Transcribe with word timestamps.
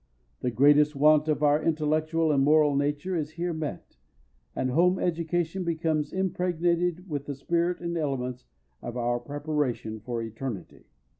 The 0.39 0.49
greatest 0.49 0.95
want 0.95 1.27
of 1.27 1.43
our 1.43 1.61
intellectual 1.61 2.31
and 2.31 2.43
moral 2.43 2.75
nature 2.75 3.15
is 3.15 3.29
here 3.29 3.53
met, 3.53 3.97
and 4.55 4.71
home 4.71 4.97
education 4.97 5.63
becomes 5.63 6.11
impregnated 6.11 7.07
with 7.07 7.27
the 7.27 7.35
spirit 7.35 7.79
and 7.81 7.95
elements 7.95 8.45
of 8.81 8.97
our 8.97 9.19
preparation 9.19 9.99
for 9.99 10.23
eternity. 10.23 10.85